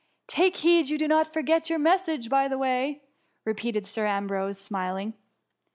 [0.11, 3.03] '*" Take heed you do not forget your message by the way,''
[3.45, 5.13] repeated Sir Ambrose, smiling.